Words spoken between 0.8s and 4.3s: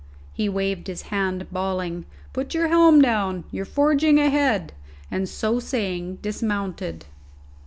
his hand, bawling, "Put your helm down you're forging